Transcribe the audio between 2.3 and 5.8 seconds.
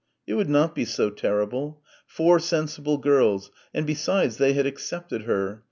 sensible girls; and besides they had accepted her.